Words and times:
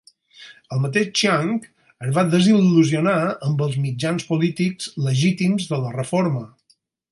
El 0.75 0.79
mateix 0.85 1.11
Chiang 1.19 1.51
es 2.07 2.13
va 2.15 2.23
desil.lusionar 2.31 3.15
amb 3.49 3.63
els 3.67 3.77
mitjans 3.85 4.27
polítics 4.33 4.91
legítims 5.11 5.71
de 5.75 5.83
la 5.87 5.95
reforma. 6.01 6.45